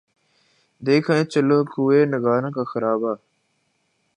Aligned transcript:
دیکھ 0.85 1.07
آئیں 1.13 1.27
چلو 1.33 1.59
کوئے 1.73 1.99
نگاراں 2.13 2.51
کا 2.55 2.63
خرابہ 2.71 3.13